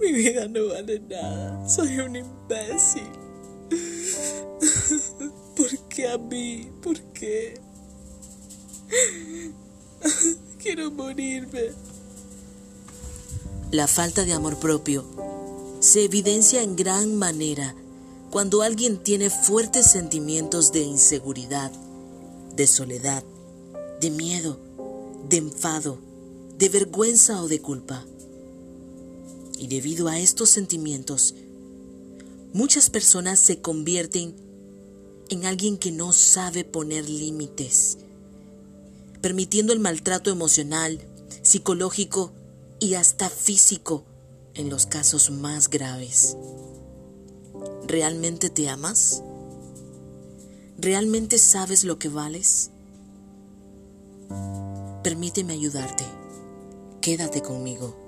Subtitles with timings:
[0.00, 1.68] Mi vida no vale nada.
[1.68, 3.08] Soy un imbécil.
[5.56, 6.70] ¿Por qué a mí?
[6.82, 7.60] ¿Por qué?
[10.58, 11.72] Quiero morirme.
[13.72, 15.04] La falta de amor propio
[15.80, 17.74] se evidencia en gran manera
[18.30, 21.72] cuando alguien tiene fuertes sentimientos de inseguridad,
[22.54, 23.24] de soledad,
[24.00, 24.58] de miedo,
[25.28, 25.98] de enfado,
[26.58, 28.04] de vergüenza o de culpa.
[29.56, 31.34] Y debido a estos sentimientos,
[32.52, 34.34] muchas personas se convierten
[35.28, 37.98] en alguien que no sabe poner límites,
[39.20, 41.00] permitiendo el maltrato emocional,
[41.42, 42.32] psicológico
[42.78, 44.04] y hasta físico
[44.54, 46.36] en los casos más graves.
[47.86, 49.22] ¿Realmente te amas?
[50.78, 52.70] ¿Realmente sabes lo que vales?
[55.02, 56.04] Permíteme ayudarte.
[57.00, 58.05] Quédate conmigo.